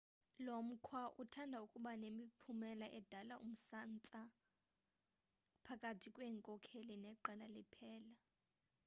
lomkhwa 0.45 1.01
uthanda 1.23 1.57
ukuba 1.65 1.91
nemiphumela 2.01 2.87
edala 2.99 3.35
umsantsa 3.45 4.21
phakathi 5.65 6.07
kweenkokheli 6.15 6.95
neqela 7.03 7.47
liphela 7.55 8.13